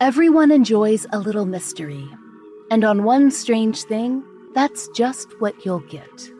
[0.00, 2.08] Everyone enjoys a little mystery.
[2.70, 4.22] And on One Strange Thing,
[4.54, 6.30] that's just what you'll get.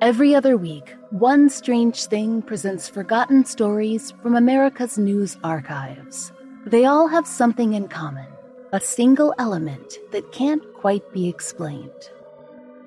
[0.00, 6.30] Every other week, One Strange Thing presents forgotten stories from America's news archives.
[6.64, 8.28] They all have something in common
[8.72, 11.90] a single element that can't quite be explained.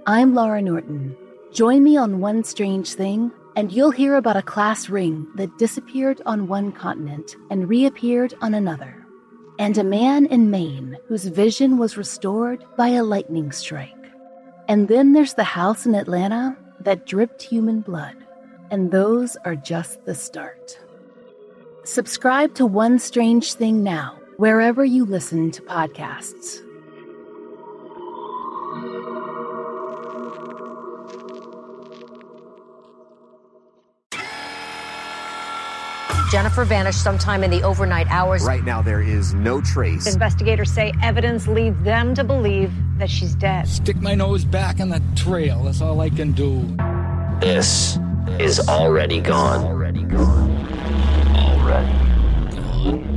[0.05, 1.17] I'm Laura Norton.
[1.51, 6.21] Join me on One Strange Thing, and you'll hear about a class ring that disappeared
[6.25, 9.00] on one continent and reappeared on another,
[9.59, 13.93] and a man in Maine whose vision was restored by a lightning strike.
[14.67, 18.15] And then there's the house in Atlanta that dripped human blood,
[18.69, 20.79] and those are just the start.
[21.83, 26.61] Subscribe to One Strange Thing now, wherever you listen to podcasts.
[36.31, 38.45] Jennifer vanished sometime in the overnight hours.
[38.45, 40.07] Right now, there is no trace.
[40.07, 43.67] Investigators say evidence leads them to believe that she's dead.
[43.67, 45.63] Stick my nose back in the trail.
[45.65, 46.61] That's all I can do.
[47.41, 47.99] This
[48.39, 49.65] is already gone.
[49.65, 50.51] Already gone.
[51.35, 51.91] Already
[52.55, 53.07] gone.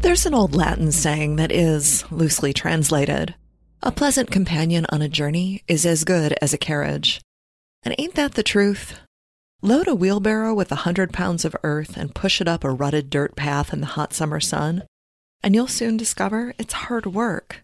[0.00, 3.36] There's an old Latin saying that is, loosely translated,
[3.80, 7.20] a pleasant companion on a journey is as good as a carriage.
[7.84, 8.98] And ain't that the truth?
[9.60, 13.10] Load a wheelbarrow with a hundred pounds of earth and push it up a rutted
[13.10, 14.84] dirt path in the hot summer sun,
[15.42, 17.62] and you'll soon discover it's hard work.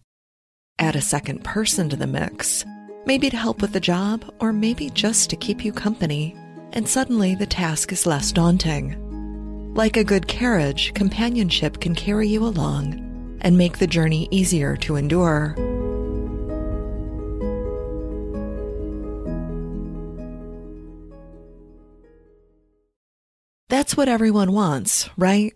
[0.78, 2.64] Add a second person to the mix,
[3.06, 6.34] maybe to help with the job, or maybe just to keep you company,
[6.72, 9.74] and suddenly the task is less daunting.
[9.74, 14.96] Like a good carriage, companionship can carry you along and make the journey easier to
[14.96, 15.54] endure.
[24.00, 25.52] What everyone wants, right?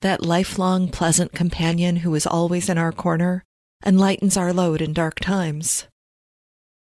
[0.00, 3.44] That lifelong pleasant companion who is always in our corner
[3.80, 5.86] and lightens our load in dark times.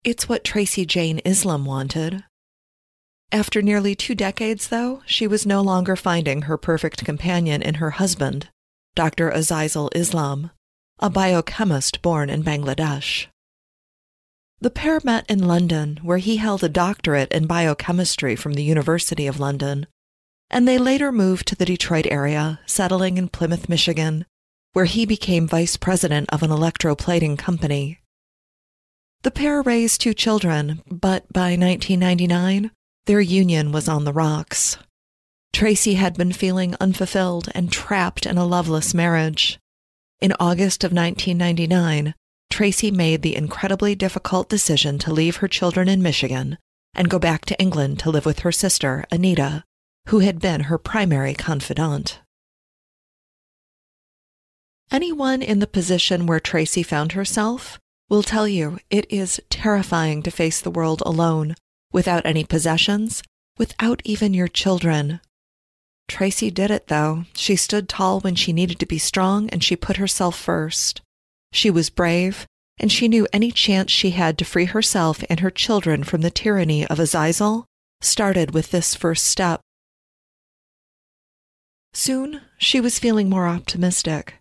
[0.04, 2.24] It's what Tracy Jane Islam wanted.
[3.30, 7.90] After nearly two decades, though, she was no longer finding her perfect companion in her
[7.90, 8.48] husband,
[8.94, 9.30] Dr.
[9.30, 10.50] Azizul Islam,
[10.98, 13.26] a biochemist born in Bangladesh.
[14.62, 19.26] The pair met in London, where he held a doctorate in biochemistry from the University
[19.26, 19.86] of London,
[20.50, 24.24] and they later moved to the Detroit area, settling in Plymouth, Michigan,
[24.72, 28.00] where he became vice president of an electroplating company.
[29.22, 32.70] The pair raised two children, but by 1999,
[33.06, 34.78] their union was on the rocks.
[35.52, 39.58] Tracy had been feeling unfulfilled and trapped in a loveless marriage.
[40.20, 42.14] In August of 1999,
[42.50, 46.58] Tracy made the incredibly difficult decision to leave her children in Michigan
[46.94, 49.64] and go back to England to live with her sister, Anita,
[50.08, 52.20] who had been her primary confidant.
[54.90, 60.30] Anyone in the position where Tracy found herself will tell you it is terrifying to
[60.30, 61.56] face the world alone,
[61.92, 63.22] without any possessions,
[63.58, 65.20] without even your children.
[66.08, 67.24] Tracy did it, though.
[67.34, 71.00] She stood tall when she needed to be strong, and she put herself first.
[71.52, 72.46] She was brave,
[72.78, 76.30] and she knew any chance she had to free herself and her children from the
[76.30, 77.64] tyranny of Azizul
[78.00, 79.60] started with this first step.
[81.98, 84.34] Soon, she was feeling more optimistic.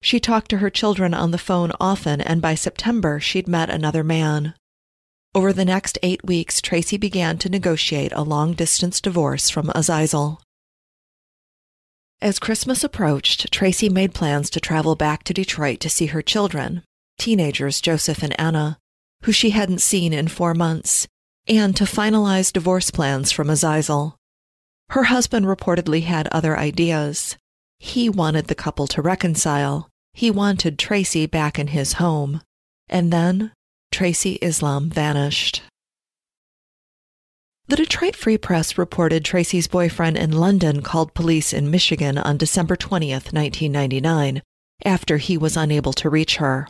[0.00, 4.04] She talked to her children on the phone often, and by September, she'd met another
[4.04, 4.54] man.
[5.34, 10.38] Over the next eight weeks, Tracy began to negotiate a long distance divorce from Azizul.
[12.22, 16.84] As Christmas approached, Tracy made plans to travel back to Detroit to see her children,
[17.18, 18.78] teenagers Joseph and Anna,
[19.24, 21.08] who she hadn't seen in four months,
[21.48, 24.14] and to finalize divorce plans from Azizul.
[24.90, 27.36] Her husband reportedly had other ideas.
[27.78, 29.88] He wanted the couple to reconcile.
[30.14, 32.40] He wanted Tracy back in his home.
[32.88, 33.52] And then
[33.92, 35.62] Tracy Islam vanished.
[37.68, 42.74] The Detroit Free Press reported Tracy's boyfriend in London called police in Michigan on December
[42.74, 44.42] 20th, 1999,
[44.84, 46.66] after he was unable to reach her.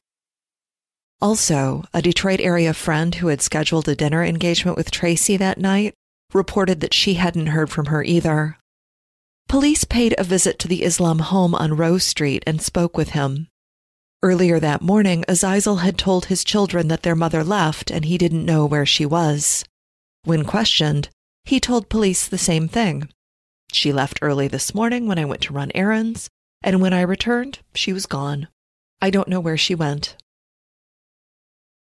[1.22, 5.94] Also, a Detroit area friend who had scheduled a dinner engagement with Tracy that night
[6.32, 8.56] reported that she hadn't heard from her either.
[9.48, 13.48] Police paid a visit to the Islam home on Rose Street and spoke with him.
[14.22, 18.44] Earlier that morning, Azizul had told his children that their mother left and he didn't
[18.44, 19.64] know where she was.
[20.24, 21.08] When questioned,
[21.44, 23.08] he told police the same thing.
[23.72, 26.28] She left early this morning when I went to run errands,
[26.62, 28.48] and when I returned, she was gone.
[29.00, 30.16] I don't know where she went.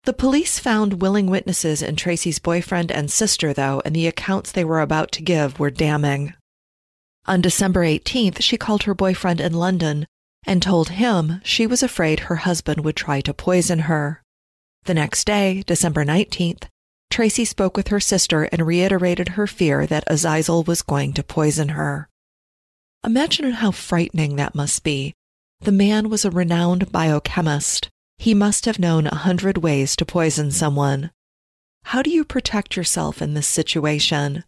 [0.04, 4.64] The police found willing witnesses in Tracy's boyfriend and sister, though, and the accounts they
[4.64, 6.34] were about to give were damning.
[7.26, 10.06] On December 18th, she called her boyfriend in London
[10.46, 14.22] and told him she was afraid her husband would try to poison her.
[14.84, 16.68] The next day, December 19th,
[17.10, 21.70] Tracy spoke with her sister and reiterated her fear that Azizul was going to poison
[21.70, 22.08] her.
[23.04, 25.14] Imagine how frightening that must be.
[25.60, 27.90] The man was a renowned biochemist.
[28.18, 31.10] He must have known a hundred ways to poison someone.
[31.84, 34.44] How do you protect yourself in this situation?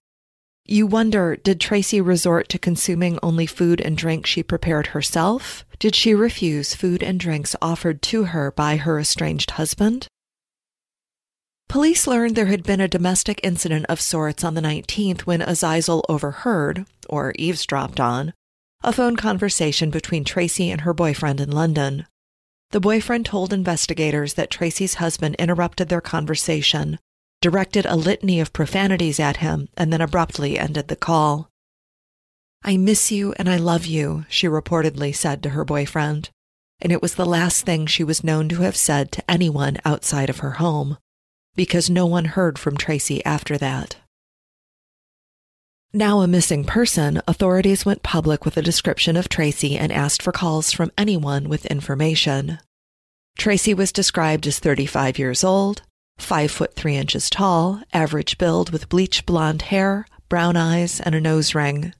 [0.66, 5.64] You wonder did Tracy resort to consuming only food and drink she prepared herself?
[5.78, 10.08] Did she refuse food and drinks offered to her by her estranged husband?
[11.68, 16.02] Police learned there had been a domestic incident of sorts on the 19th when Azizul
[16.08, 18.32] overheard, or eavesdropped on,
[18.82, 22.06] a phone conversation between Tracy and her boyfriend in London.
[22.70, 26.98] The boyfriend told investigators that Tracy's husband interrupted their conversation,
[27.40, 31.50] directed a litany of profanities at him, and then abruptly ended the call.
[32.62, 36.30] I miss you and I love you, she reportedly said to her boyfriend,
[36.80, 40.30] and it was the last thing she was known to have said to anyone outside
[40.30, 40.98] of her home,
[41.56, 43.96] because no one heard from Tracy after that.
[45.92, 50.30] Now a missing person, authorities went public with a description of Tracy and asked for
[50.30, 52.60] calls from anyone with information.
[53.36, 55.82] Tracy was described as 35 years old,
[56.18, 61.20] 5 foot 3 inches tall, average build with bleached blonde hair, brown eyes, and a
[61.20, 61.92] nose ring.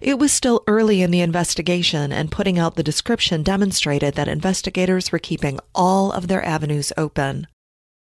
[0.00, 5.10] It was still early in the investigation, and putting out the description demonstrated that investigators
[5.10, 7.48] were keeping all of their avenues open.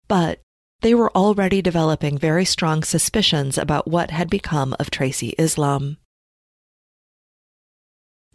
[0.08, 0.42] But
[0.82, 5.98] they were already developing very strong suspicions about what had become of Tracy Islam.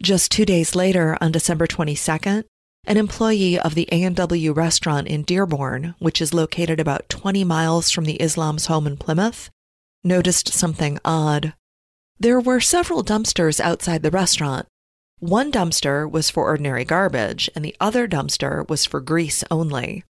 [0.01, 2.43] Just two days later, on December 22nd,
[2.85, 8.05] an employee of the A&W restaurant in Dearborn, which is located about 20 miles from
[8.05, 9.49] the Islam's home in Plymouth,
[10.03, 11.53] noticed something odd.
[12.19, 14.67] There were several dumpsters outside the restaurant.
[15.19, 20.03] One dumpster was for ordinary garbage, and the other dumpster was for grease only.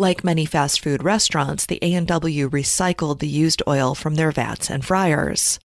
[0.00, 4.82] Like many fast food restaurants, the A&W recycled the used oil from their vats and
[4.82, 5.60] fryers.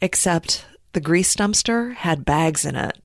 [0.00, 2.98] Except the grease dumpster had bags in it.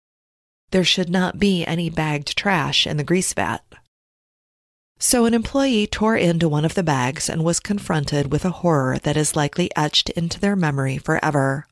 [0.72, 3.60] There should not be any bagged trash in the grease vat.
[4.98, 8.98] So an employee tore into one of the bags and was confronted with a horror
[9.04, 11.68] that is likely etched into their memory forever.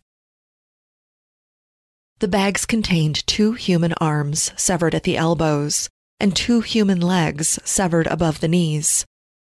[2.20, 5.90] The bags contained two human arms severed at the elbows,
[6.22, 9.06] and two human legs severed above the knees.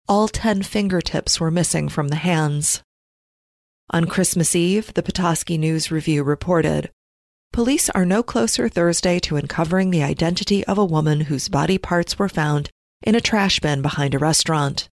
[0.09, 2.83] All ten fingertips were missing from the hands.
[3.91, 6.91] On Christmas Eve, the Petoskey News Review reported
[7.53, 12.19] Police are no closer Thursday to uncovering the identity of a woman whose body parts
[12.19, 12.71] were found
[13.05, 14.89] in a trash bin behind a restaurant.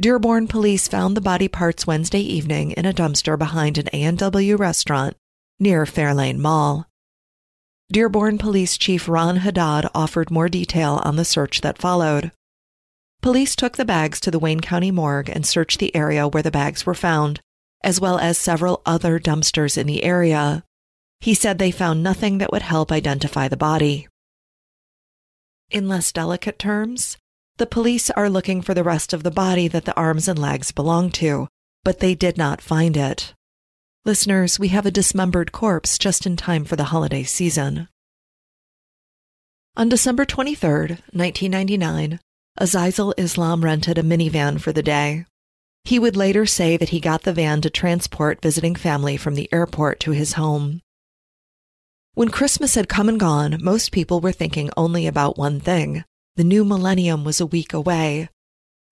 [0.00, 5.14] Dearborn police found the body parts Wednesday evening in a dumpster behind an A&W restaurant
[5.58, 6.86] near Fairlane Mall.
[7.92, 12.30] Dearborn Police Chief Ron Haddad offered more detail on the search that followed.
[13.20, 16.52] Police took the bags to the Wayne County morgue and searched the area where the
[16.52, 17.40] bags were found,
[17.82, 20.62] as well as several other dumpsters in the area.
[21.18, 24.06] He said they found nothing that would help identify the body.
[25.68, 27.16] In less delicate terms,
[27.56, 30.70] the police are looking for the rest of the body that the arms and legs
[30.70, 31.48] belong to,
[31.82, 33.34] but they did not find it.
[34.06, 37.86] Listeners, we have a dismembered corpse just in time for the holiday season.
[39.76, 40.70] On December 23,
[41.12, 42.18] 1999,
[42.58, 45.26] Azizul Islam rented a minivan for the day.
[45.84, 49.50] He would later say that he got the van to transport visiting family from the
[49.52, 50.80] airport to his home.
[52.14, 56.04] When Christmas had come and gone, most people were thinking only about one thing.
[56.36, 58.30] The new millennium was a week away.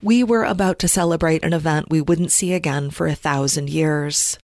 [0.02, 4.38] We were about to celebrate an event we wouldn't see again for a thousand years.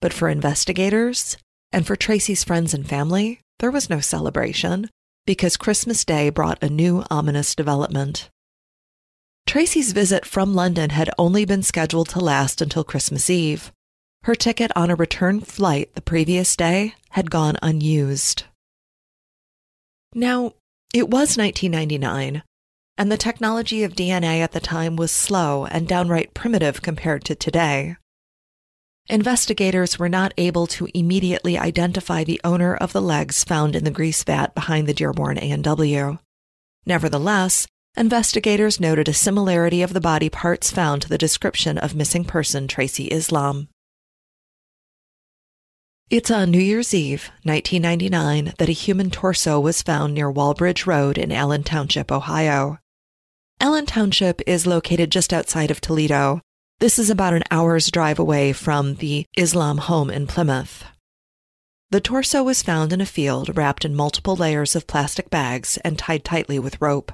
[0.00, 1.36] But for investigators
[1.72, 4.88] and for Tracy's friends and family, there was no celebration
[5.26, 8.30] because Christmas Day brought a new ominous development.
[9.46, 13.72] Tracy's visit from London had only been scheduled to last until Christmas Eve.
[14.24, 18.44] Her ticket on a return flight the previous day had gone unused.
[20.14, 20.54] Now,
[20.94, 22.42] it was 1999,
[22.96, 27.34] and the technology of DNA at the time was slow and downright primitive compared to
[27.34, 27.96] today
[29.10, 33.90] investigators were not able to immediately identify the owner of the legs found in the
[33.90, 36.18] grease vat behind the Dearborn A&W.
[36.86, 42.24] Nevertheless, investigators noted a similarity of the body parts found to the description of missing
[42.24, 43.68] person Tracy Islam.
[46.08, 51.18] It's on New Year's Eve, 1999, that a human torso was found near Walbridge Road
[51.18, 52.78] in Allen Township, Ohio.
[53.60, 56.42] Allen Township is located just outside of Toledo
[56.80, 60.82] this is about an hour's drive away from the Islam home in Plymouth.
[61.90, 65.98] The torso was found in a field wrapped in multiple layers of plastic bags and
[65.98, 67.12] tied tightly with rope.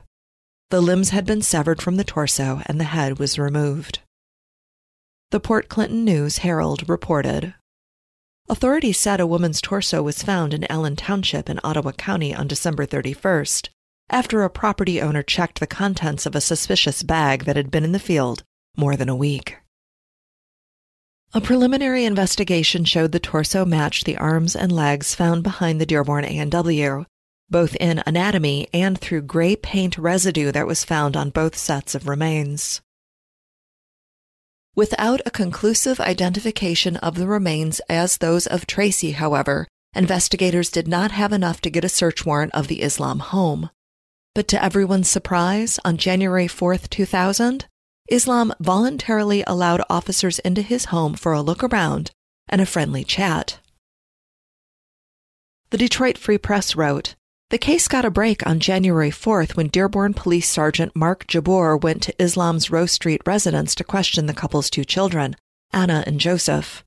[0.70, 4.00] The limbs had been severed from the torso and the head was removed.
[5.32, 7.54] The Port Clinton News Herald reported
[8.48, 12.86] Authorities said a woman's torso was found in Allen Township in Ottawa County on December
[12.86, 13.70] 31st,
[14.10, 17.90] after a property owner checked the contents of a suspicious bag that had been in
[17.90, 18.44] the field
[18.76, 19.56] more than a week.
[21.34, 26.24] A preliminary investigation showed the torso matched the arms and legs found behind the Dearborn
[26.24, 27.04] A&W,
[27.50, 32.08] both in anatomy and through gray paint residue that was found on both sets of
[32.08, 32.80] remains.
[34.74, 41.12] Without a conclusive identification of the remains as those of Tracy, however, investigators did not
[41.12, 43.70] have enough to get a search warrant of the Islam home.
[44.34, 47.66] But to everyone's surprise, on January 4, 2000,
[48.08, 52.10] Islam voluntarily allowed officers into his home for a look around
[52.48, 53.58] and a friendly chat.
[55.70, 57.16] The Detroit Free Press wrote,
[57.50, 62.02] the case got a break on January 4th when Dearborn Police Sergeant Mark Jabour went
[62.02, 65.36] to Islam's Rose Street residence to question the couple's two children,
[65.72, 66.84] Anna and Joseph.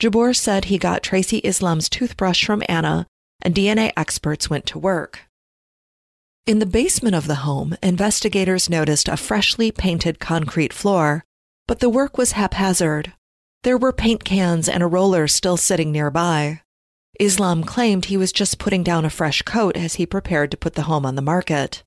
[0.00, 3.06] Jabour said he got Tracy Islam's toothbrush from Anna,
[3.42, 5.27] and DNA experts went to work.
[6.46, 11.24] In the basement of the home, investigators noticed a freshly painted concrete floor,
[11.66, 13.12] but the work was haphazard.
[13.64, 16.62] There were paint cans and a roller still sitting nearby.
[17.20, 20.74] Islam claimed he was just putting down a fresh coat as he prepared to put
[20.74, 21.82] the home on the market.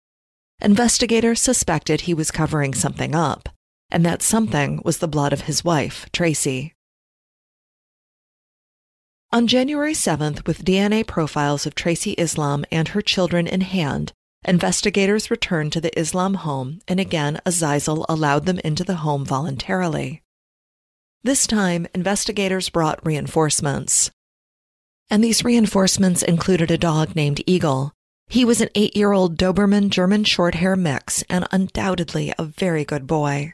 [0.62, 3.50] Investigators suspected he was covering something up,
[3.90, 6.76] and that something was the blood of his wife, Tracy.
[9.32, 14.12] On January 7th, with DNA profiles of Tracy Islam and her children in hand,
[14.46, 20.22] investigators returned to the Islam home, and again Azizul allowed them into the home voluntarily.
[21.24, 24.12] This time, investigators brought reinforcements
[25.12, 27.92] and these reinforcements included a dog named Eagle.
[28.28, 33.06] He was an eight year old Doberman German Shorthair mix and undoubtedly a very good
[33.06, 33.54] boy.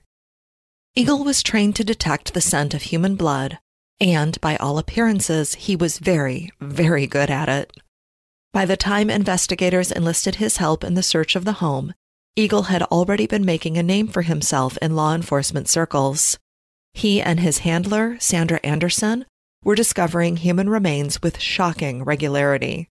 [0.96, 3.58] Eagle was trained to detect the scent of human blood,
[4.00, 7.76] and by all appearances, he was very, very good at it.
[8.58, 11.94] By the time investigators enlisted his help in the search of the home,
[12.36, 16.40] Eagle had already been making a name for himself in law enforcement circles.
[16.92, 19.26] He and his handler, Sandra Anderson,
[19.64, 22.90] were discovering human remains with shocking regularity.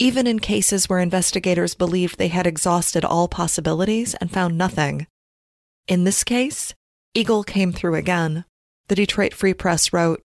[0.00, 5.06] Even in cases where investigators believed they had exhausted all possibilities and found nothing.
[5.86, 6.74] In this case,
[7.14, 8.44] Eagle came through again.
[8.88, 10.20] The Detroit Free Press wrote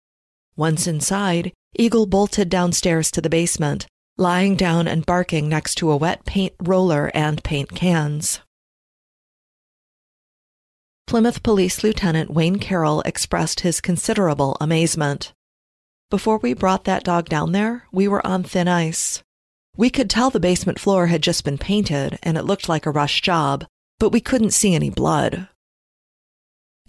[0.55, 3.87] Once inside, Eagle bolted downstairs to the basement,
[4.17, 8.41] lying down and barking next to a wet paint roller and paint cans.
[11.05, 15.33] Plymouth Police Lieutenant Wayne Carroll expressed his considerable amazement.
[16.09, 19.23] Before we brought that dog down there, we were on thin ice.
[19.77, 22.91] We could tell the basement floor had just been painted and it looked like a
[22.91, 23.65] rush job,
[23.99, 25.47] but we couldn't see any blood.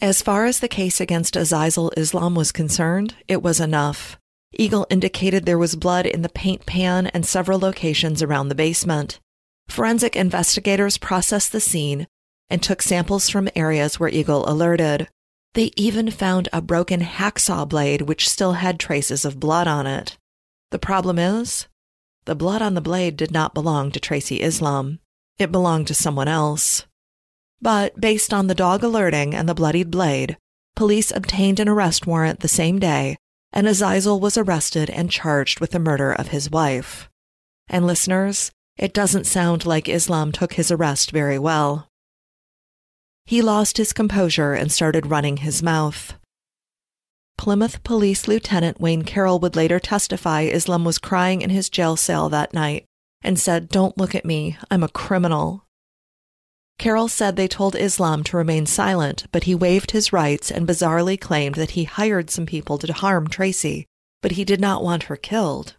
[0.01, 4.19] As far as the case against Azizul Islam was concerned, it was enough.
[4.53, 9.21] Eagle indicated there was blood in the paint pan and several locations around the basement.
[9.69, 12.07] Forensic investigators processed the scene
[12.49, 15.09] and took samples from areas where Eagle alerted.
[15.55, 20.17] They even found a broken hacksaw blade which still had traces of blood on it.
[20.71, 21.67] The problem is,
[22.25, 24.99] the blood on the blade did not belong to Tracy Islam.
[25.39, 26.87] It belonged to someone else.
[27.61, 30.37] But based on the dog alerting and the bloodied blade,
[30.77, 33.17] police obtained an arrest warrant the same day,
[33.53, 37.09] and Azizul was arrested and charged with the murder of his wife.
[37.69, 41.89] And listeners, it doesn't sound like Islam took his arrest very well
[43.29, 46.15] he lost his composure and started running his mouth.
[47.37, 52.31] Plymouth Police Lieutenant Wayne Carroll would later testify Islam was crying in his jail cell
[52.31, 52.87] that night
[53.21, 55.67] and said, Don't look at me, I'm a criminal.
[56.79, 61.21] Carroll said they told Islam to remain silent, but he waived his rights and bizarrely
[61.21, 63.87] claimed that he hired some people to harm Tracy,
[64.23, 65.75] but he did not want her killed.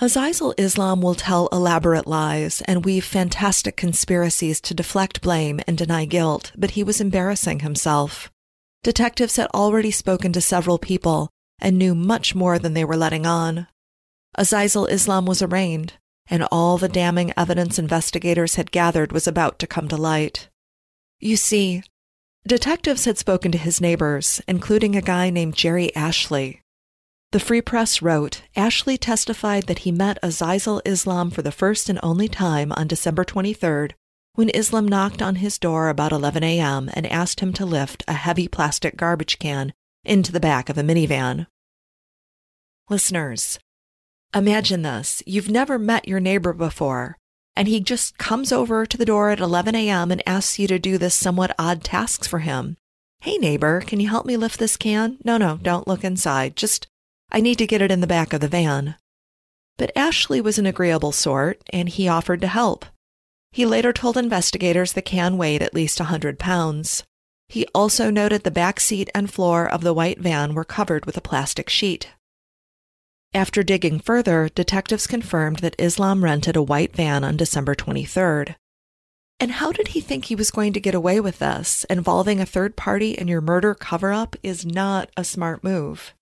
[0.00, 6.06] Azizul Islam will tell elaborate lies and weave fantastic conspiracies to deflect blame and deny
[6.06, 8.32] guilt, but he was embarrassing himself.
[8.82, 11.28] Detectives had already spoken to several people
[11.60, 13.66] and knew much more than they were letting on.
[14.38, 15.94] Azizul Islam was arraigned,
[16.30, 20.48] and all the damning evidence investigators had gathered was about to come to light.
[21.18, 21.82] You see,
[22.46, 26.62] detectives had spoken to his neighbors, including a guy named Jerry Ashley,
[27.32, 32.00] the Free Press wrote Ashley testified that he met Azizul Islam for the first and
[32.02, 33.92] only time on December 23rd
[34.34, 36.90] when Islam knocked on his door about 11 a.m.
[36.92, 39.72] and asked him to lift a heavy plastic garbage can
[40.04, 41.46] into the back of a minivan.
[42.88, 43.60] Listeners,
[44.32, 47.18] Imagine this you've never met your neighbor before,
[47.56, 50.12] and he just comes over to the door at 11 a.m.
[50.12, 52.76] and asks you to do this somewhat odd tasks for him.
[53.22, 55.18] Hey, neighbor, can you help me lift this can?
[55.24, 56.54] No, no, don't look inside.
[56.54, 56.86] Just,
[57.32, 58.94] I need to get it in the back of the van.
[59.76, 62.86] But Ashley was an agreeable sort, and he offered to help.
[63.50, 67.02] He later told investigators the can weighed at least a 100 pounds.
[67.48, 71.16] He also noted the back seat and floor of the white van were covered with
[71.16, 72.10] a plastic sheet.
[73.32, 78.56] After digging further, detectives confirmed that Islam rented a white van on December 23rd.
[79.38, 81.84] And how did he think he was going to get away with this?
[81.88, 86.12] Involving a third party in your murder cover up is not a smart move.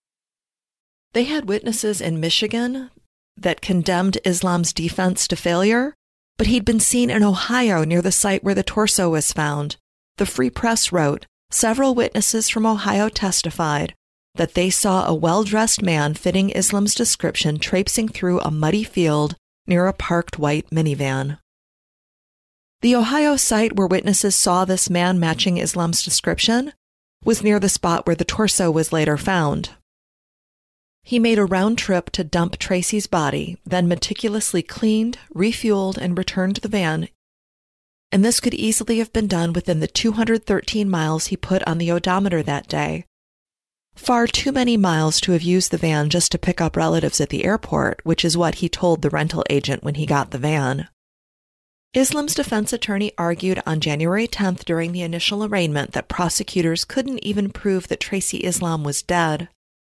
[1.14, 2.90] They had witnesses in Michigan
[3.38, 5.94] that condemned Islam's defense to failure,
[6.36, 9.76] but he'd been seen in Ohio near the site where the torso was found.
[10.18, 13.94] The Free Press wrote several witnesses from Ohio testified
[14.38, 19.37] that they saw a well dressed man fitting Islam's description traipsing through a muddy field
[19.66, 21.38] near a parked white minivan.
[22.80, 26.73] The Ohio site where witnesses saw this man matching Islam's description
[27.25, 29.71] was near the spot where the torso was later found.
[31.02, 36.54] He made a round trip to dump Tracy's body, then meticulously cleaned, refueled, and returned
[36.57, 37.09] to the van.
[38.12, 41.90] And this could easily have been done within the 213 miles he put on the
[41.90, 43.04] odometer that day.
[43.98, 47.28] Far too many miles to have used the van just to pick up relatives at
[47.28, 50.88] the airport, which is what he told the rental agent when he got the van.
[51.92, 57.50] Islam's defense attorney argued on January 10th during the initial arraignment that prosecutors couldn't even
[57.50, 59.48] prove that Tracy Islam was dead.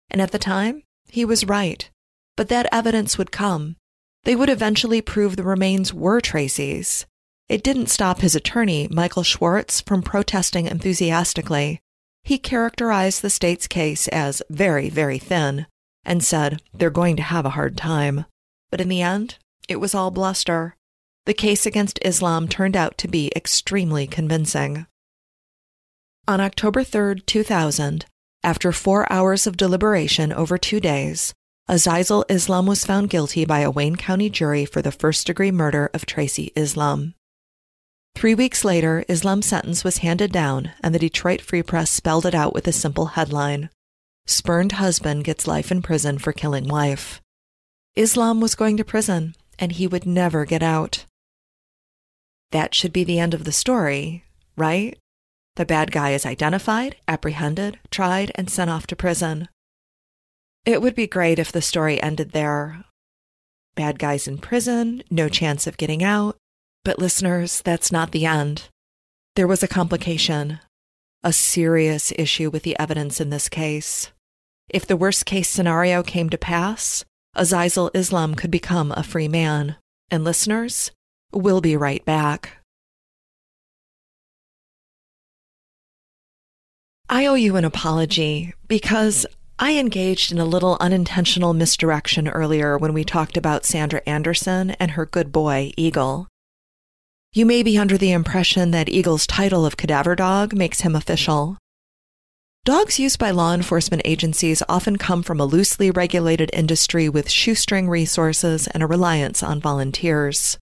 [0.10, 1.90] And at the time, he was right,
[2.38, 3.76] but that evidence would come.
[4.24, 7.06] They would eventually prove the remains were Tracy's.
[7.50, 11.82] It didn't stop his attorney, Michael Schwartz, from protesting enthusiastically.
[12.26, 15.68] He characterized the state's case as very, very thin
[16.04, 18.26] and said they're going to have a hard time.
[18.72, 19.38] But in the end,
[19.70, 20.76] it was all bluster.
[21.28, 24.88] The case against Islam turned out to be extremely convincing.
[26.28, 28.06] On October 3, 2000,
[28.44, 31.32] after four hours of deliberation over two days,
[31.70, 35.92] Azizul Islam was found guilty by a Wayne County jury for the first degree murder
[35.94, 37.14] of Tracy Islam.
[38.16, 42.34] Three weeks later, Islam's sentence was handed down, and the Detroit Free Press spelled it
[42.34, 43.70] out with a simple headline
[44.28, 47.22] Spurned husband gets life in prison for killing wife.
[47.96, 51.06] Islam was going to prison, and he would never get out.
[52.52, 54.24] That should be the end of the story,
[54.58, 54.98] right?
[55.58, 59.48] The bad guy is identified, apprehended, tried, and sent off to prison.
[60.66, 62.84] It would be great if the story ended there.
[63.76, 66.36] Bad guys in prison, no chance of getting out.
[66.86, 68.70] But listeners, that's not the end.
[69.36, 70.60] There was a complication,
[71.24, 74.12] a serious issue with the evidence in this case.
[74.70, 77.04] If the worst case scenario came to pass,
[77.36, 79.78] Azizul Islam could become a free man.
[80.12, 80.92] And listeners,
[81.34, 82.58] we'll be right back.
[87.10, 89.26] I owe you an apology because
[89.58, 94.92] I engaged in a little unintentional misdirection earlier when we talked about Sandra Anderson and
[94.92, 96.28] her good boy, Eagle.
[97.36, 101.58] You may be under the impression that Eagle's title of cadaver dog makes him official.
[102.64, 107.90] Dogs used by law enforcement agencies often come from a loosely regulated industry with shoestring
[107.90, 110.58] resources and a reliance on volunteers.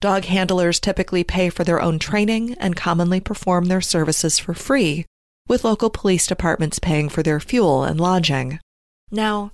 [0.00, 5.04] Dog handlers typically pay for their own training and commonly perform their services for free
[5.48, 8.60] with local police departments paying for their fuel and lodging.
[9.10, 9.50] Now,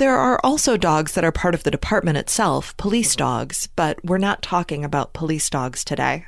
[0.00, 3.18] there are also dogs that are part of the department itself, police mm-hmm.
[3.18, 6.24] dogs, but we're not talking about police dogs today.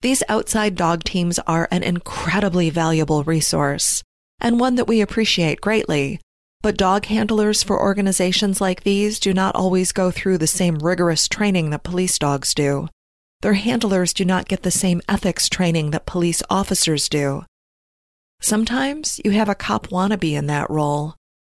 [0.00, 4.02] These outside dog teams are an incredibly valuable resource,
[4.40, 6.18] and one that we appreciate greatly.
[6.62, 11.28] But dog handlers for organizations like these do not always go through the same rigorous
[11.28, 12.88] training that police dogs do,
[13.42, 17.44] their handlers do not get the same ethics training that police officers do.
[18.40, 21.16] Sometimes you have a cop wannabe in that role,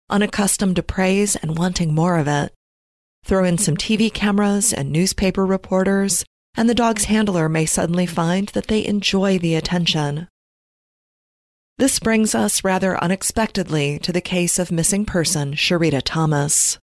[0.09, 2.53] unaccustomed to praise and wanting more of it.
[3.23, 6.23] Throw in some TV cameras and newspaper reporters,
[6.55, 10.27] and the dog's handler may suddenly find that they enjoy the attention.
[11.77, 16.77] This brings us rather unexpectedly to the case of missing person Sharita Thomas.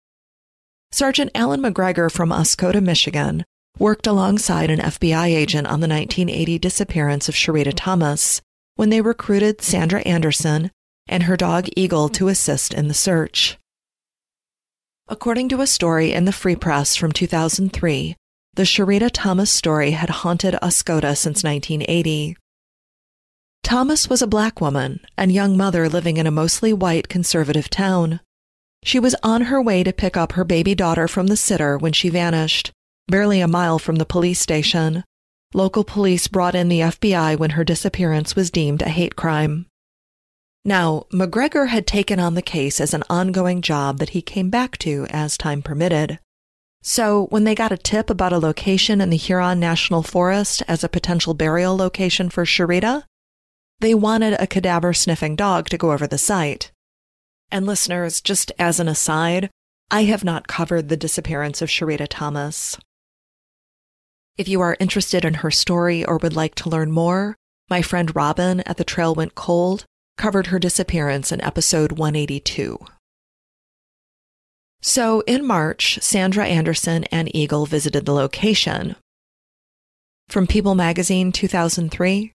[0.91, 3.45] Sergeant Alan McGregor from Oscoda, Michigan,
[3.79, 8.41] worked alongside an FBI agent on the 1980 disappearance of Sharita Thomas
[8.75, 10.71] when they recruited Sandra Anderson
[11.11, 13.57] and her dog Eagle to assist in the search.
[15.07, 18.15] According to a story in the Free Press from 2003,
[18.53, 22.37] the Sharita Thomas story had haunted Oscoda since 1980.
[23.63, 28.21] Thomas was a black woman and young mother living in a mostly white conservative town.
[28.83, 31.93] She was on her way to pick up her baby daughter from the sitter when
[31.93, 32.71] she vanished,
[33.07, 35.03] barely a mile from the police station.
[35.53, 39.67] Local police brought in the FBI when her disappearance was deemed a hate crime.
[40.63, 44.77] Now, McGregor had taken on the case as an ongoing job that he came back
[44.79, 46.19] to as time permitted.
[46.83, 50.83] So, when they got a tip about a location in the Huron National Forest as
[50.83, 53.03] a potential burial location for Sherita,
[53.79, 56.71] they wanted a cadaver sniffing dog to go over the site.
[57.51, 59.49] And listeners, just as an aside,
[59.89, 62.77] I have not covered the disappearance of Sherita Thomas.
[64.37, 67.35] If you are interested in her story or would like to learn more,
[67.69, 69.85] my friend Robin at The Trail Went Cold
[70.17, 72.77] covered her disappearance in episode 182.
[74.81, 78.95] So in March, Sandra Anderson and Eagle visited the location.
[80.29, 82.31] From People magazine 2003,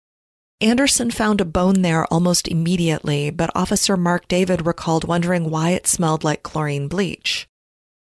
[0.61, 5.87] Anderson found a bone there almost immediately, but Officer Mark David recalled wondering why it
[5.87, 7.49] smelled like chlorine bleach.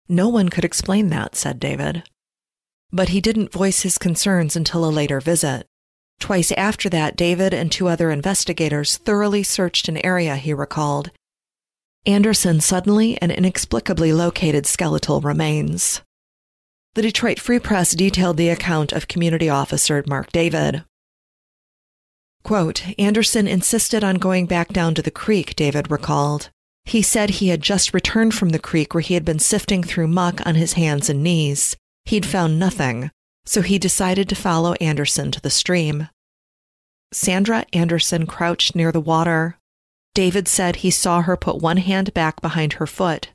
[0.09, 2.05] No one could explain that, said David.
[2.91, 5.68] But he didn't voice his concerns until a later visit.
[6.21, 11.11] Twice after that, David and two other investigators thoroughly searched an area he recalled.
[12.07, 16.01] Anderson suddenly and inexplicably located skeletal remains.
[16.95, 20.85] The Detroit Free Press detailed the account of community officer Mark David.
[22.43, 26.51] Quote, Anderson insisted on going back down to the creek, David recalled.
[26.85, 30.09] He said he had just returned from the creek where he had been sifting through
[30.09, 31.77] muck on his hands and knees.
[32.07, 33.11] He'd found nothing,
[33.49, 36.11] so he decided to follow Anderson to the stream.
[37.13, 39.57] Sandra Anderson crouched near the water.
[40.15, 43.31] David said he saw her put one hand back behind her foot.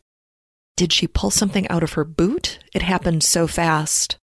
[0.77, 2.59] Did she pull something out of her boot?
[2.75, 4.17] It happened so fast.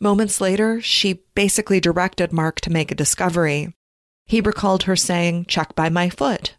[0.00, 3.72] Moments later, she basically directed Mark to make a discovery.
[4.26, 6.56] He recalled her saying, Check by my foot.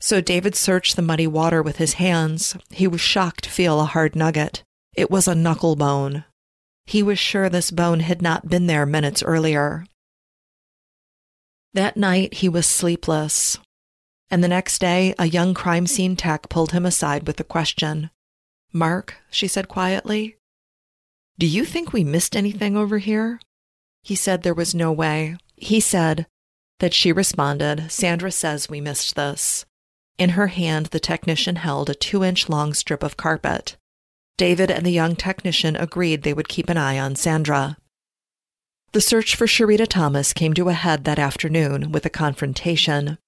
[0.00, 2.56] So David searched the muddy water with his hands.
[2.70, 4.64] He was shocked to feel a hard nugget.
[4.96, 6.24] It was a knuckle bone.
[6.90, 9.86] He was sure this bone had not been there minutes earlier.
[11.72, 13.58] That night, he was sleepless.
[14.28, 18.10] And the next day, a young crime scene tech pulled him aside with a question
[18.72, 20.36] Mark, she said quietly,
[21.38, 23.38] do you think we missed anything over here?
[24.02, 25.36] He said there was no way.
[25.54, 26.26] He said
[26.80, 29.64] that she responded, Sandra says we missed this.
[30.18, 33.76] In her hand, the technician held a two inch long strip of carpet.
[34.36, 37.76] David and the young technician agreed they would keep an eye on Sandra.
[38.92, 43.18] The search for Sherita Thomas came to a head that afternoon with a confrontation.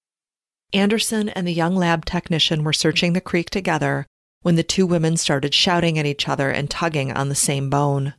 [0.72, 4.06] Anderson and the young lab technician were searching the creek together
[4.42, 8.14] when the two women started shouting at each other and tugging on the same bone.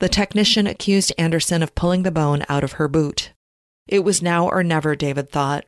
[0.00, 3.32] The technician accused Anderson of pulling the bone out of her boot.
[3.86, 5.64] It was now or never, David thought.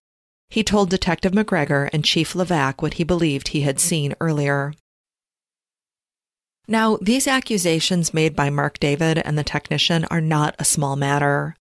[0.49, 4.73] He told Detective McGregor and Chief Levac what he believed he had seen earlier.
[6.71, 11.57] Now, these accusations made by Mark David and the technician are not a small matter.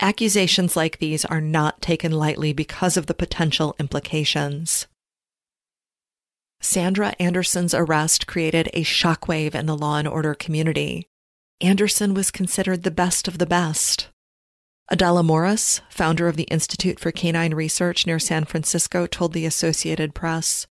[0.00, 4.86] Accusations like these are not taken lightly because of the potential implications.
[6.60, 11.08] Sandra Anderson's arrest created a shockwave in the law and order community.
[11.60, 14.10] Anderson was considered the best of the best.
[14.88, 20.14] Adela Morris, founder of the Institute for Canine Research near San Francisco, told the Associated
[20.14, 20.68] Press,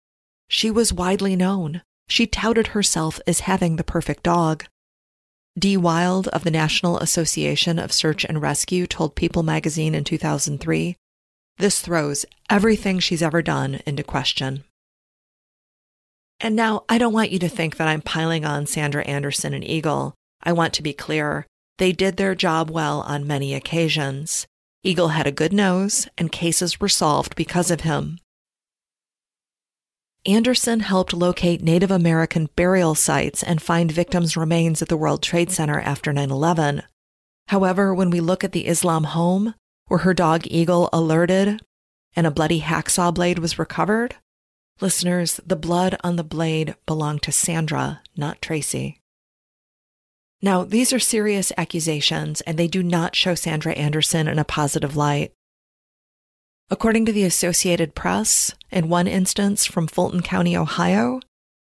[0.49, 1.83] She was widely known.
[2.09, 4.65] She touted herself as having the perfect dog.
[5.59, 10.97] Dee Wild of the National Association of Search and Rescue told People magazine in 2003
[11.59, 14.65] this throws everything she's ever done into question.
[16.41, 19.65] And now, I don't want you to think that I'm piling on Sandra Anderson and
[19.65, 20.15] Eagle.
[20.43, 21.47] I want to be clear.
[21.79, 24.47] They did their job well on many occasions.
[24.83, 28.19] Eagle had a good nose, and cases were solved because of him.
[30.27, 35.51] Anderson helped locate Native American burial sites and find victims' remains at the World Trade
[35.51, 36.83] Center after 9 11.
[37.49, 39.55] However, when we look at the Islam home,
[39.89, 41.61] where her dog Eagle alerted
[42.17, 44.17] and a bloody hacksaw blade was recovered,
[44.81, 49.01] listeners, the blood on the blade belonged to Sandra, not Tracy.
[50.41, 54.97] Now, these are serious accusations, and they do not show Sandra Anderson in a positive
[54.97, 55.33] light.
[56.71, 61.21] According to the Associated Press, in one instance from Fulton County, Ohio,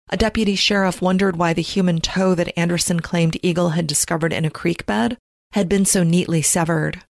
[0.09, 4.45] a deputy sheriff wondered why the human toe that Anderson claimed Eagle had discovered in
[4.45, 5.17] a creek bed
[5.51, 7.03] had been so neatly severed.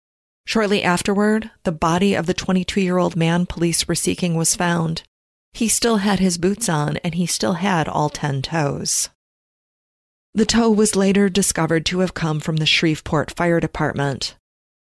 [0.47, 5.03] Shortly afterward, the body of the 22 year old man police were seeking was found.
[5.53, 9.09] He still had his boots on and he still had all 10 toes.
[10.35, 14.37] The toe was later discovered to have come from the Shreveport Fire Department.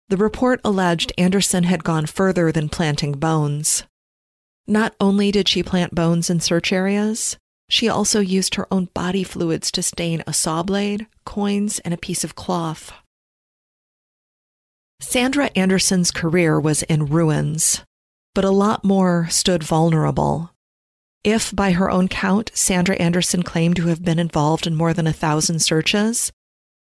[0.10, 3.84] The report alleged Anderson had gone further than planting bones.
[4.68, 7.38] Not only did she plant bones in search areas,
[7.70, 11.98] She also used her own body fluids to stain a saw blade, coins, and a
[11.98, 12.94] piece of cloth.
[15.00, 17.82] Sandra Anderson's career was in ruins,
[18.36, 20.52] but a lot more stood vulnerable.
[21.24, 25.08] If, by her own count, Sandra Anderson claimed to have been involved in more than
[25.08, 26.32] a thousand searches,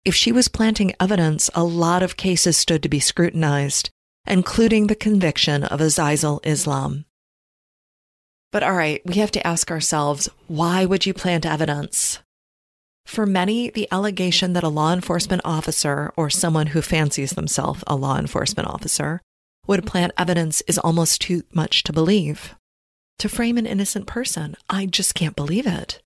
[0.03, 3.89] if she was planting evidence, a lot of cases stood to be scrutinized,
[4.25, 7.05] including the conviction of Azizul Islam.
[8.51, 12.19] But all right, we have to ask ourselves why would you plant evidence?
[13.05, 17.95] For many, the allegation that a law enforcement officer or someone who fancies themselves a
[17.95, 19.21] law enforcement officer
[19.67, 22.55] would plant evidence is almost too much to believe.
[23.19, 26.01] To frame an innocent person, I just can't believe it.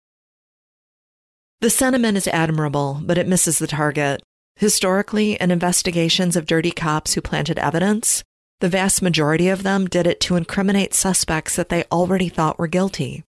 [1.61, 4.21] The sentiment is admirable, but it misses the target.
[4.57, 8.23] Historically, in investigations of dirty cops who planted evidence,
[8.61, 12.67] the vast majority of them did it to incriminate suspects that they already thought were
[12.67, 13.23] guilty.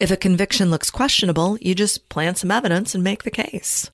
[0.00, 3.90] If a conviction looks questionable, you just plant some evidence and make the case.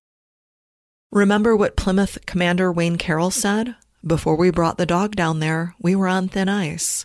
[1.12, 3.74] Remember what Plymouth Commander Wayne Carroll said?
[4.06, 7.04] Before we brought the dog down there, we were on thin ice.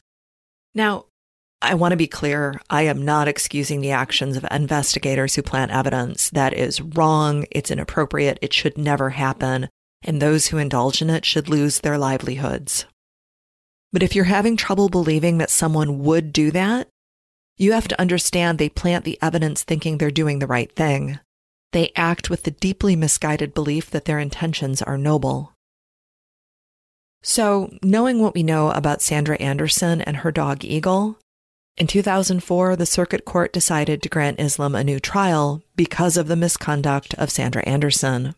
[0.73, 1.05] Now,
[1.65, 2.59] I want to be clear.
[2.69, 6.29] I am not excusing the actions of investigators who plant evidence.
[6.29, 7.45] That is wrong.
[7.51, 8.39] It's inappropriate.
[8.41, 9.69] It should never happen.
[10.03, 12.85] And those who indulge in it should lose their livelihoods.
[13.91, 16.87] But if you're having trouble believing that someone would do that,
[17.57, 21.19] you have to understand they plant the evidence thinking they're doing the right thing.
[21.71, 25.53] They act with the deeply misguided belief that their intentions are noble.
[27.23, 31.17] So, knowing what we know about Sandra Anderson and her dog Eagle,
[31.77, 36.35] in 2004, the circuit court decided to grant Islam a new trial because of the
[36.35, 38.33] misconduct of Sandra Anderson.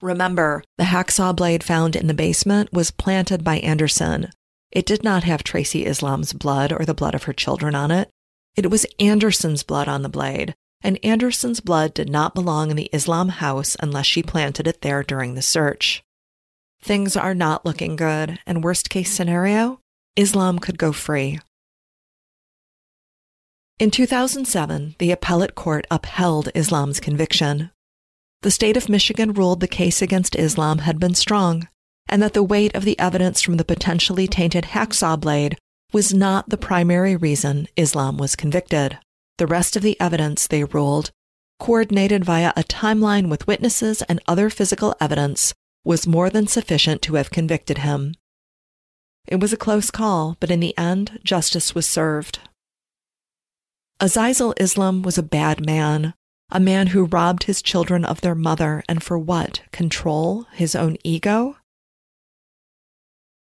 [0.00, 4.30] Remember, the hacksaw blade found in the basement was planted by Anderson.
[4.72, 8.10] It did not have Tracy Islam's blood or the blood of her children on it.
[8.56, 12.90] It was Anderson's blood on the blade, and Anderson's blood did not belong in the
[12.92, 16.02] Islam house unless she planted it there during the search.
[16.82, 19.78] Things are not looking good, and worst case scenario,
[20.16, 21.38] Islam could go free.
[23.82, 27.72] In 2007, the appellate court upheld Islam's conviction.
[28.42, 31.66] The state of Michigan ruled the case against Islam had been strong,
[32.08, 35.58] and that the weight of the evidence from the potentially tainted hacksaw blade
[35.92, 39.00] was not the primary reason Islam was convicted.
[39.38, 41.10] The rest of the evidence, they ruled,
[41.58, 47.16] coordinated via a timeline with witnesses and other physical evidence, was more than sufficient to
[47.16, 48.14] have convicted him.
[49.26, 52.38] It was a close call, but in the end, justice was served.
[54.02, 56.14] Azizul Islam was a bad man,
[56.50, 59.62] a man who robbed his children of their mother, and for what?
[59.70, 60.48] Control?
[60.54, 61.58] His own ego?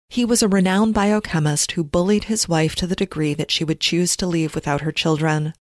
[0.10, 3.80] He was a renowned biochemist who bullied his wife to the degree that she would
[3.80, 5.54] choose to leave without her children.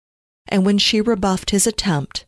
[0.48, 2.24] And when she rebuffed his attempt,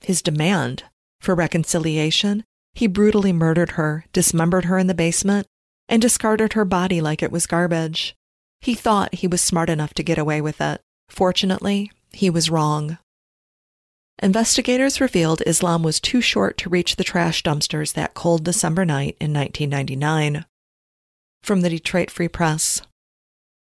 [0.00, 0.84] his demand
[1.20, 5.46] for reconciliation, he brutally murdered her, dismembered her in the basement,
[5.86, 8.16] and discarded her body like it was garbage.
[8.62, 10.80] He thought he was smart enough to get away with it.
[11.10, 12.98] Fortunately, he was wrong.
[14.22, 19.16] Investigators revealed Islam was too short to reach the trash dumpsters that cold December night
[19.20, 20.44] in 1999.
[21.42, 22.82] From the Detroit Free Press.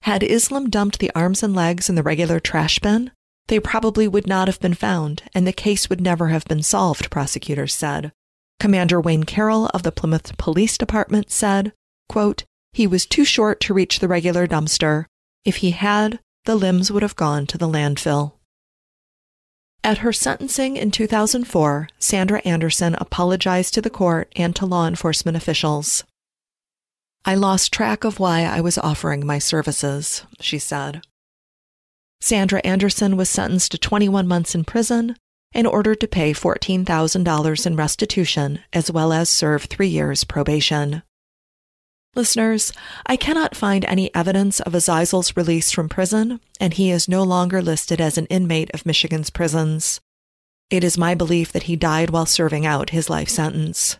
[0.03, 3.11] Had Islam dumped the arms and legs in the regular trash bin,
[3.48, 7.11] they probably would not have been found, and the case would never have been solved,
[7.11, 8.12] prosecutors said.
[8.61, 11.72] Commander Wayne Carroll of the Plymouth Police Department said,
[12.09, 15.07] quote, He was too short to reach the regular dumpster.
[15.44, 18.32] If he had, the limbs would have gone to the landfill.
[19.84, 25.37] At her sentencing in 2004, Sandra Anderson apologized to the court and to law enforcement
[25.37, 26.04] officials.
[27.22, 31.02] I lost track of why I was offering my services, she said.
[32.22, 35.16] Sandra Anderson was sentenced to 21 months in prison
[35.52, 41.02] and ordered to pay $14,000 in restitution as well as serve three years probation.
[42.14, 42.73] Listeners,
[43.07, 47.62] I cannot find any evidence of Azizul's release from prison, and he is no longer
[47.62, 50.01] listed as an inmate of Michigan's prisons.
[50.71, 53.99] It is my belief that he died while serving out his life sentence.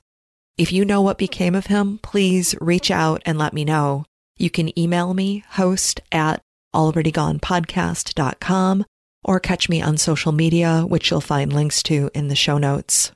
[0.57, 4.05] If you know what became of him, please reach out and let me know.
[4.37, 6.42] You can email me, host at
[6.75, 8.85] alreadygonepodcast.com,
[9.25, 13.12] or catch me on social media, which you'll find links to in the show notes.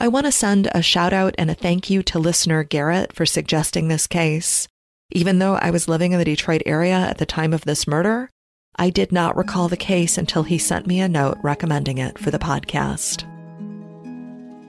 [0.00, 3.26] I want to send a shout out and a thank you to listener Garrett for
[3.26, 4.66] suggesting this case.
[5.12, 8.30] Even though I was living in the Detroit area at the time of this murder,
[8.76, 12.30] I did not recall the case until he sent me a note recommending it for
[12.30, 13.24] the podcast.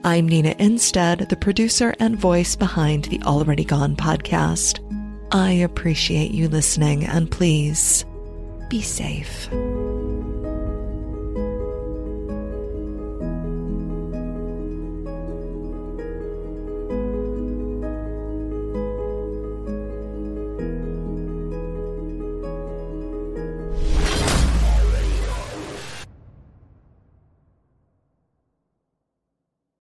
[0.04, 4.80] I'm Nina Innsted, the producer and voice behind the Already Gone podcast.
[5.32, 8.04] I appreciate you listening and please
[8.68, 9.48] be safe.